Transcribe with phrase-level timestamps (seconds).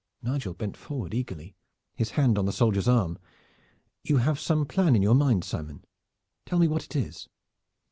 [0.23, 1.53] Nigel bent forward eagerly,
[1.93, 3.19] his hand on the soldier's arm.
[4.01, 5.85] "You have some plan in your mind, Simon.
[6.47, 7.29] Tell me what it is."